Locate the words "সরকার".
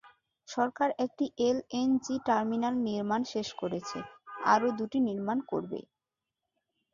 0.47-0.89